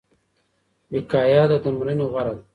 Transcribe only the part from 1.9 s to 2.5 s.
غوره ده.